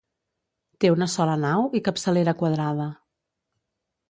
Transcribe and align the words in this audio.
Té 0.85 0.89
una 0.93 1.07
sola 1.17 1.35
nau 1.43 1.67
i 1.81 1.83
capçalera 1.89 2.35
quadrada. 2.43 2.89